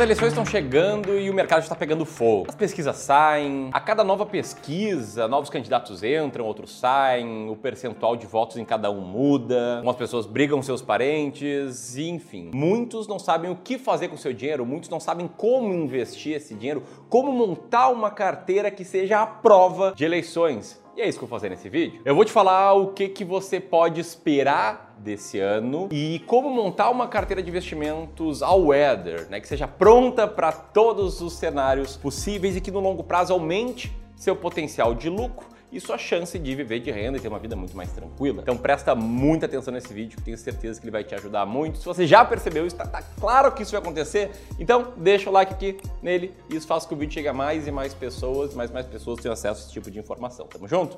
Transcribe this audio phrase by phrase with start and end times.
[0.00, 2.46] As eleições estão chegando e o mercado está pegando fogo.
[2.48, 8.26] As pesquisas saem, a cada nova pesquisa, novos candidatos entram, outros saem, o percentual de
[8.26, 12.50] votos em cada um muda, algumas pessoas brigam seus parentes, enfim.
[12.54, 16.54] Muitos não sabem o que fazer com seu dinheiro, muitos não sabem como investir esse
[16.54, 20.79] dinheiro, como montar uma carteira que seja a prova de eleições.
[20.96, 22.00] E é isso que eu vou fazer nesse vídeo.
[22.04, 26.90] Eu vou te falar o que, que você pode esperar desse ano e como montar
[26.90, 32.56] uma carteira de investimentos all weather, né, que seja pronta para todos os cenários possíveis
[32.56, 36.80] e que no longo prazo aumente seu potencial de lucro e sua chance de viver
[36.80, 38.42] de renda e ter uma vida muito mais tranquila.
[38.42, 41.78] Então presta muita atenção nesse vídeo, que tenho certeza que ele vai te ajudar muito.
[41.78, 45.52] Se você já percebeu isso, tá, claro que isso vai acontecer, então deixa o like
[45.52, 48.54] aqui nele e isso faz com que o vídeo chegue a mais e mais pessoas,
[48.54, 50.46] mais mais pessoas tenham acesso a esse tipo de informação.
[50.46, 50.96] Tamo junto?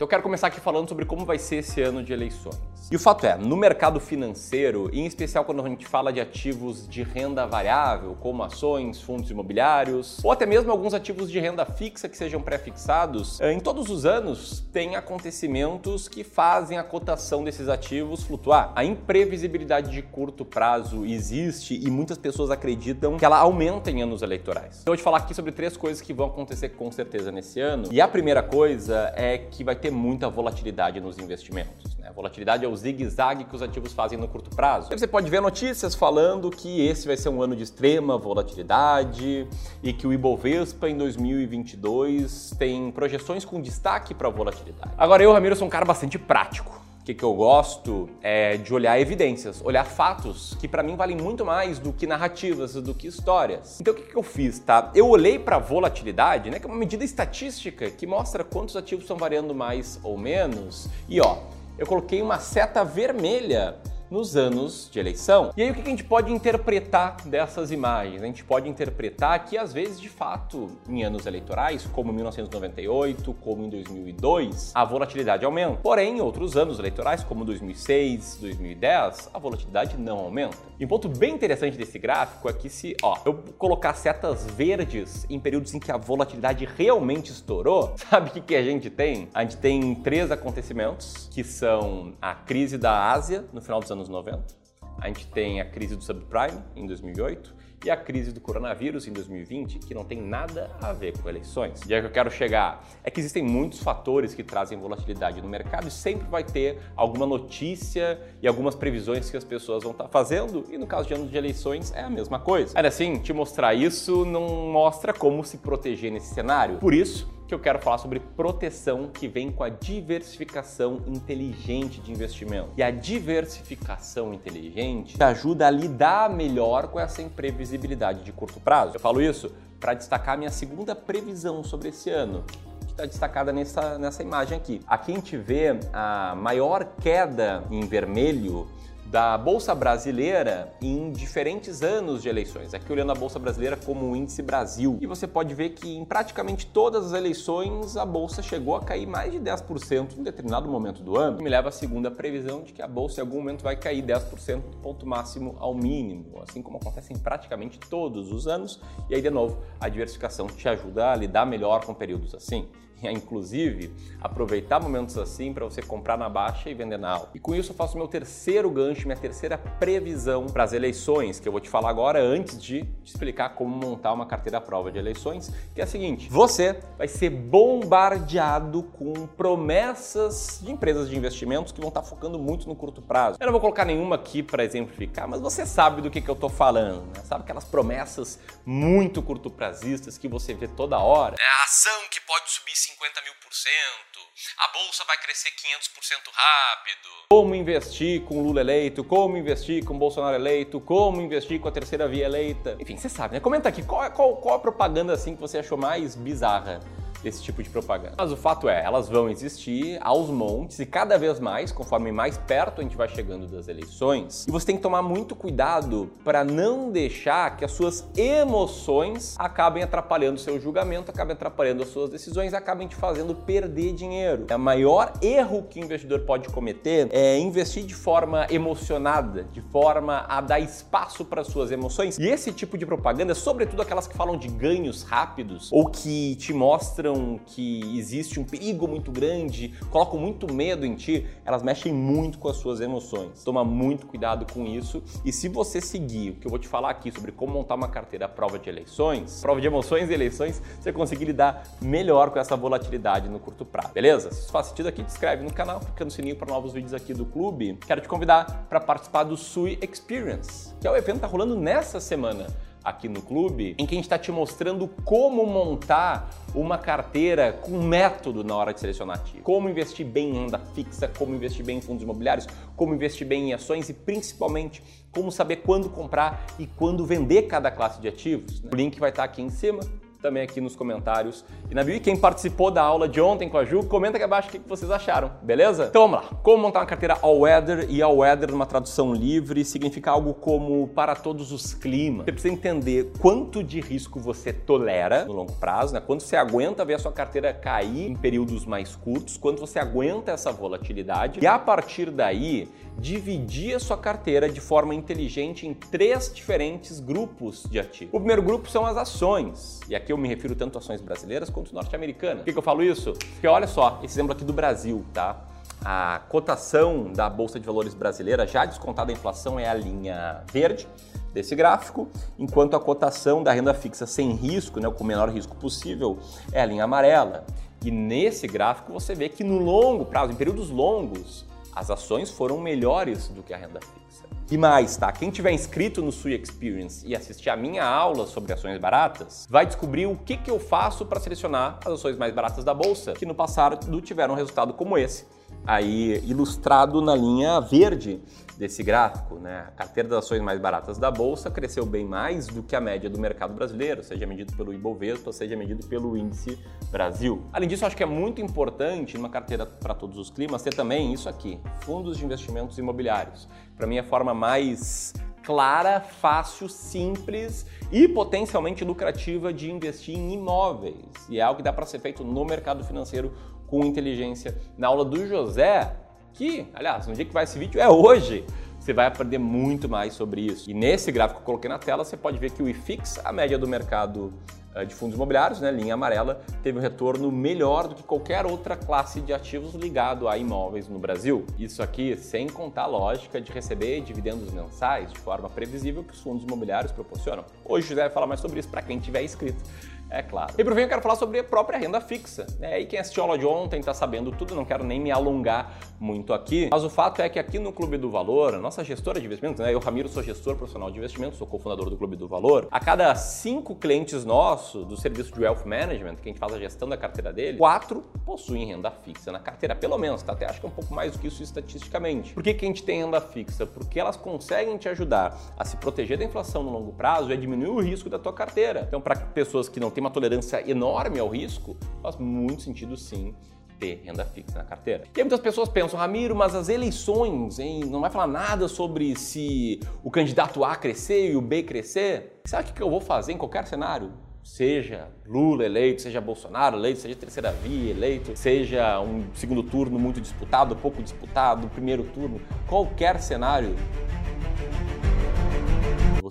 [0.00, 2.69] Então eu quero começar aqui falando sobre como vai ser esse ano de eleições.
[2.90, 6.88] E o fato é, no mercado financeiro, em especial quando a gente fala de ativos
[6.88, 12.08] de renda variável, como ações, fundos imobiliários, ou até mesmo alguns ativos de renda fixa
[12.08, 17.68] que sejam pré-fixados, eh, em todos os anos tem acontecimentos que fazem a cotação desses
[17.68, 18.72] ativos flutuar.
[18.74, 24.22] A imprevisibilidade de curto prazo existe e muitas pessoas acreditam que ela aumenta em anos
[24.22, 24.80] eleitorais.
[24.80, 27.60] Então eu vou te falar aqui sobre três coisas que vão acontecer com certeza nesse
[27.60, 27.88] ano.
[27.92, 31.98] E a primeira coisa é que vai ter ter muita volatilidade nos investimentos.
[32.00, 32.08] Né?
[32.08, 34.88] A volatilidade é o zigue-zague que os ativos fazem no curto prazo.
[34.90, 39.46] Você pode ver notícias falando que esse vai ser um ano de extrema volatilidade
[39.82, 44.92] e que o Ibovespa em 2022 tem projeções com destaque para a volatilidade.
[44.96, 46.80] Agora, eu, Ramiro, sou um cara bastante prático.
[47.00, 51.16] O que, que, eu gosto é de olhar evidências, olhar fatos que para mim valem
[51.16, 53.80] muito mais do que narrativas, do que histórias.
[53.80, 54.92] Então o que, que eu fiz, tá?
[54.94, 59.16] Eu olhei para volatilidade, né, que é uma medida estatística que mostra quantos ativos estão
[59.16, 61.38] variando mais ou menos, e ó,
[61.80, 63.74] eu coloquei uma seta vermelha
[64.10, 65.52] nos anos de eleição.
[65.56, 68.22] E aí o que a gente pode interpretar dessas imagens?
[68.22, 73.64] A gente pode interpretar que às vezes, de fato, em anos eleitorais, como 1998, como
[73.64, 75.76] em 2002, a volatilidade aumenta.
[75.82, 80.56] Porém, em outros anos eleitorais, como 2006, 2010, a volatilidade não aumenta.
[80.78, 85.26] E um ponto bem interessante desse gráfico é que se, ó, eu colocar setas verdes
[85.28, 89.28] em períodos em que a volatilidade realmente estourou, sabe o que, que a gente tem?
[89.34, 93.99] A gente tem três acontecimentos, que são a crise da Ásia no final dos anos
[94.00, 94.60] anos 90.
[94.98, 99.12] A gente tem a crise do subprime em 2008 e a crise do coronavírus em
[99.12, 101.80] 2020, que não tem nada a ver com eleições.
[101.88, 105.48] E aí que eu quero chegar é que existem muitos fatores que trazem volatilidade no
[105.48, 110.08] mercado e sempre vai ter alguma notícia e algumas previsões que as pessoas vão estar
[110.08, 112.76] fazendo, e no caso de anos de eleições é a mesma coisa.
[112.76, 116.76] Ainda assim, te mostrar isso não mostra como se proteger nesse cenário.
[116.76, 122.12] Por isso, que eu quero falar sobre proteção que vem com a diversificação inteligente de
[122.12, 122.68] investimento.
[122.76, 128.94] E a diversificação inteligente te ajuda a lidar melhor com essa imprevisibilidade de curto prazo.
[128.94, 132.44] Eu falo isso para destacar minha segunda previsão sobre esse ano,
[132.86, 134.80] que está destacada nessa, nessa imagem aqui.
[134.86, 138.68] Aqui a gente vê a maior queda em vermelho
[139.10, 142.72] da Bolsa Brasileira em diferentes anos de eleições.
[142.72, 144.98] Aqui olhando a Bolsa Brasileira como o índice Brasil.
[145.00, 149.08] E você pode ver que em praticamente todas as eleições a bolsa chegou a cair
[149.08, 151.42] mais de 10% em determinado momento do ano.
[151.42, 154.60] Me leva à segunda previsão de que a bolsa em algum momento vai cair 10%
[154.70, 158.80] do ponto máximo ao mínimo, assim como acontece em praticamente todos os anos.
[159.08, 162.68] E aí de novo, a diversificação te ajuda a lidar melhor com períodos assim
[163.10, 167.30] inclusive aproveitar momentos assim para você comprar na baixa e vender na alta.
[167.34, 171.48] E com isso eu faço meu terceiro gancho, minha terceira previsão para as eleições, que
[171.48, 174.90] eu vou te falar agora antes de te explicar como montar uma carteira à prova
[174.90, 181.16] de eleições, que é a seguinte: você vai ser bombardeado com promessas de empresas de
[181.16, 183.38] investimentos que vão estar tá focando muito no curto prazo.
[183.40, 186.34] Eu não vou colocar nenhuma aqui para exemplificar, mas você sabe do que, que eu
[186.34, 187.22] estou falando, né?
[187.24, 191.36] Sabe aquelas promessas muito curto prazistas que você vê toda hora?
[191.38, 192.89] É a ação que pode subir 50
[193.24, 194.20] mil por cento,
[194.58, 197.08] a bolsa vai crescer 500% rápido.
[197.30, 202.08] Como investir com Lula eleito, como investir com Bolsonaro eleito, como investir com a terceira
[202.08, 202.76] via eleita.
[202.80, 203.40] Enfim, você sabe, né?
[203.40, 206.80] Comenta aqui qual, qual, qual a propaganda assim que você achou mais bizarra
[207.24, 208.14] esse tipo de propaganda.
[208.18, 212.36] Mas o fato é, elas vão existir aos montes e cada vez mais, conforme mais
[212.38, 214.46] perto a gente vai chegando das eleições.
[214.46, 219.82] E você tem que tomar muito cuidado para não deixar que as suas emoções acabem
[219.82, 224.46] atrapalhando o seu julgamento, acabem atrapalhando as suas decisões, acabem te fazendo perder dinheiro.
[224.52, 230.24] O maior erro que o investidor pode cometer é investir de forma emocionada, de forma
[230.28, 232.18] a dar espaço para suas emoções.
[232.18, 236.52] E esse tipo de propaganda, sobretudo aquelas que falam de ganhos rápidos ou que te
[236.52, 241.92] mostram mostram que existe um perigo muito grande, colocam muito medo em ti, elas mexem
[241.92, 243.42] muito com as suas emoções.
[243.44, 245.02] Toma muito cuidado com isso.
[245.24, 247.88] E se você seguir o que eu vou te falar aqui sobre como montar uma
[247.88, 252.38] carteira à prova de eleições, prova de emoções e eleições, você conseguir lidar melhor com
[252.38, 253.92] essa volatilidade no curto prazo.
[253.92, 254.30] Beleza?
[254.30, 256.94] Se isso faz sentido aqui, te inscreve no canal, clica no sininho para novos vídeos
[256.94, 257.78] aqui do clube.
[257.86, 261.56] Quero te convidar para participar do Sui Experience, que é o evento que está rolando
[261.56, 262.46] nessa semana
[262.82, 267.82] aqui no clube, em que a gente está te mostrando como montar uma carteira com
[267.82, 269.42] método na hora de selecionar ativos.
[269.42, 272.46] Como investir bem em renda fixa, como investir bem em fundos imobiliários,
[272.76, 274.82] como investir bem em ações e principalmente
[275.12, 278.60] como saber quando comprar e quando vender cada classe de ativos.
[278.60, 279.80] O link vai estar aqui em cima
[280.20, 283.84] também aqui nos comentários e na quem participou da aula de ontem com a Ju,
[283.84, 285.86] comenta aqui abaixo o que vocês acharam, beleza?
[285.88, 286.36] Então vamos lá.
[286.42, 290.86] Como montar uma carteira all weather e all weather numa tradução livre significa algo como
[290.88, 292.24] para todos os climas.
[292.24, 296.00] Você precisa entender quanto de risco você tolera no longo prazo, né?
[296.00, 300.32] Quanto você aguenta ver a sua carteira cair em períodos mais curtos, quanto você aguenta
[300.32, 302.68] essa volatilidade e a partir daí
[302.98, 308.12] dividir a sua carteira de forma inteligente em três diferentes grupos de ativos.
[308.12, 311.50] O primeiro grupo são as ações, e aqui eu me refiro tanto a ações brasileiras
[311.50, 312.38] quanto norte-americanas.
[312.38, 313.12] Por que, que eu falo isso?
[313.12, 315.44] Porque olha só, esse exemplo aqui do Brasil, tá?
[315.84, 320.86] A cotação da Bolsa de Valores brasileira, já descontada a inflação, é a linha verde
[321.32, 322.08] desse gráfico,
[322.38, 326.18] enquanto a cotação da renda fixa sem risco, né, com o menor risco possível,
[326.52, 327.44] é a linha amarela.
[327.84, 332.58] E nesse gráfico você vê que no longo prazo, em períodos longos, as ações foram
[332.58, 334.24] melhores do que a renda fixa.
[334.50, 335.12] E mais, tá?
[335.12, 339.64] Quem tiver inscrito no Sui Experience e assistir a minha aula sobre ações baratas, vai
[339.64, 343.24] descobrir o que, que eu faço para selecionar as ações mais baratas da bolsa, que
[343.24, 345.24] no passado tiveram um resultado como esse
[345.66, 348.20] aí ilustrado na linha verde
[348.60, 349.36] desse gráfico.
[349.36, 349.64] Né?
[349.68, 353.08] A carteira das ações mais baratas da Bolsa cresceu bem mais do que a média
[353.08, 356.58] do mercado brasileiro, seja medido pelo Ibovespa, seja medido pelo Índice
[356.90, 357.42] Brasil.
[357.54, 361.10] Além disso, acho que é muito importante numa carteira para todos os climas ter também
[361.12, 363.48] isso aqui, fundos de investimentos imobiliários.
[363.76, 370.34] Para mim, é a forma mais clara, fácil, simples e potencialmente lucrativa de investir em
[370.34, 370.96] imóveis.
[371.30, 373.32] E é algo que dá para ser feito no mercado financeiro
[373.66, 374.60] com inteligência.
[374.76, 375.96] Na aula do José,
[376.32, 378.44] que, aliás, no dia que vai esse vídeo é hoje,
[378.78, 380.70] você vai aprender muito mais sobre isso.
[380.70, 383.32] E nesse gráfico que eu coloquei na tela, você pode ver que o IFIX, a
[383.32, 384.32] média do mercado
[384.74, 388.76] eh, de fundos imobiliários, né, linha amarela, teve um retorno melhor do que qualquer outra
[388.76, 391.44] classe de ativos ligado a imóveis no Brasil.
[391.58, 396.20] Isso aqui sem contar a lógica de receber dividendos mensais de forma previsível que os
[396.20, 397.44] fundos imobiliários proporcionam.
[397.64, 399.62] Hoje o José vai falar mais sobre isso para quem tiver inscrito
[400.10, 400.52] é claro.
[400.58, 402.46] E por fim eu quero falar sobre a própria renda fixa.
[402.58, 402.80] Né?
[402.80, 405.78] E quem assistiu a aula de ontem está sabendo tudo, não quero nem me alongar
[405.98, 406.68] muito aqui.
[406.70, 409.60] Mas o fato é que aqui no Clube do Valor, a nossa gestora de investimentos,
[409.60, 409.72] né?
[409.72, 412.66] eu, Ramiro, sou gestor profissional de investimentos, sou cofundador do Clube do Valor.
[412.70, 416.58] A cada cinco clientes nossos do serviço de Wealth Management, que a gente faz a
[416.58, 420.32] gestão da carteira dele, quatro possuem renda fixa na carteira, pelo menos, tá?
[420.32, 422.32] Até acho que é um pouco mais do que isso estatisticamente.
[422.32, 423.66] Por que, que a gente tem renda fixa?
[423.66, 427.36] Porque elas conseguem te ajudar a se proteger da inflação no longo prazo e a
[427.36, 428.84] diminuir o risco da tua carteira.
[428.88, 433.34] Então, para pessoas que não têm uma tolerância enorme ao risco, faz muito sentido sim
[433.78, 435.04] ter renda fixa na carteira.
[435.04, 439.16] E aí muitas pessoas pensam, Ramiro, mas as eleições, hein, não vai falar nada sobre
[439.16, 442.40] se o candidato A crescer e o B crescer?
[442.44, 444.12] Sabe o que eu vou fazer em qualquer cenário?
[444.42, 450.20] Seja Lula eleito, seja Bolsonaro eleito, seja terceira via eleito, seja um segundo turno muito
[450.20, 453.76] disputado, pouco disputado, primeiro turno, qualquer cenário,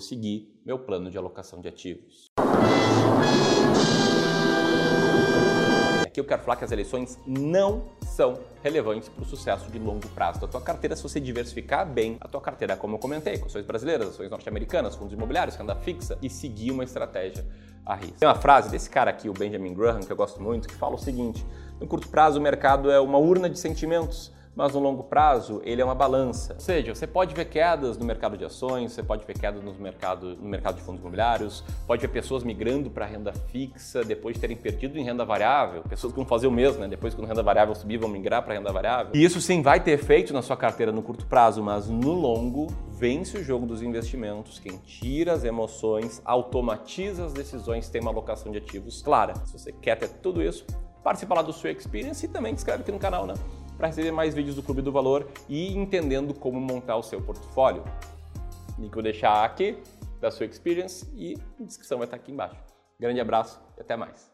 [0.00, 2.30] seguir meu plano de alocação de ativos.
[6.10, 10.08] Aqui eu quero falar que as eleições não são relevantes para o sucesso de longo
[10.08, 13.46] prazo da tua carteira se você diversificar bem a tua carteira, como eu comentei, com
[13.46, 17.46] ações brasileiras, ações norte-americanas, fundos imobiliários, renda fixa e seguir uma estratégia
[17.86, 18.18] a risco.
[18.18, 20.96] Tem uma frase desse cara aqui, o Benjamin Graham, que eu gosto muito, que fala
[20.96, 21.46] o seguinte:
[21.78, 25.80] no curto prazo o mercado é uma urna de sentimentos mas no longo prazo ele
[25.80, 26.54] é uma balança.
[26.54, 29.72] Ou seja, você pode ver quedas no mercado de ações, você pode ver quedas no
[29.74, 34.40] mercado, no mercado de fundos imobiliários, pode ver pessoas migrando para renda fixa depois de
[34.40, 36.88] terem perdido em renda variável, pessoas que vão fazer o mesmo, né?
[36.88, 39.12] Depois quando renda variável subir, vão migrar para renda variável.
[39.14, 42.68] E isso sim vai ter efeito na sua carteira no curto prazo, mas no longo
[43.00, 48.52] vence o jogo dos investimentos, quem tira as emoções, automatiza as decisões, tem uma alocação
[48.52, 49.34] de ativos clara.
[49.46, 50.66] Se você quer ter tudo isso,
[51.02, 53.34] participa lá do Sua Experience e também se inscreve aqui no canal, né?
[53.80, 57.82] Para receber mais vídeos do Clube do Valor e entendendo como montar o seu portfólio.
[58.78, 59.78] Link vou deixar aqui
[60.20, 62.62] da sua experience e a descrição vai estar aqui embaixo.
[63.00, 64.29] Grande abraço e até mais.